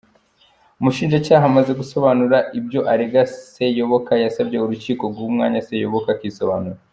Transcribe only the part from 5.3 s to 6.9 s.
umwanya Seyoboka akisobanura.